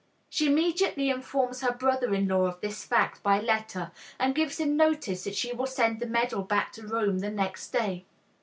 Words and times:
She 0.31 0.47
immediately 0.47 1.11
informs 1.11 1.61
her 1.61 1.73
brother 1.73 2.11
in 2.15 2.27
law 2.27 2.45
of 2.45 2.59
this 2.59 2.83
fact 2.83 3.21
by 3.21 3.39
letter, 3.39 3.91
and 4.17 4.33
gives 4.33 4.59
him 4.59 4.75
notice 4.75 5.25
that 5.25 5.35
she 5.35 5.53
will 5.53 5.67
send 5.67 5.99
the 5.99 6.07
medal 6.07 6.41
back 6.41 6.71
to 6.71 6.87
Rome 6.87 7.19
the 7.19 7.29
next 7.29 7.69
day. 7.69 8.05